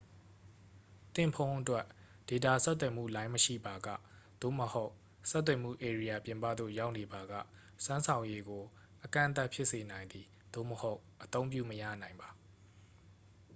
[1.15, 1.85] သင့်ဖုန်းအတွက်
[2.29, 3.87] ဒေတာဆက်သွယ်မှုလိုင်းမရှိပါက
[4.41, 4.91] သို့မဟုတ်
[5.29, 7.33] ဆက်သွယ်မှုဧရိယာပြင်ပသို့ ရောက်နေပါက
[7.83, 8.63] စွမ်းဆောင်ရည်ကို
[9.03, 12.29] အကန့်အသတ်ဖြစ်စေနိုင်သည် သို့မဟုတ် အသုံးပြုမရနိုင်ပါ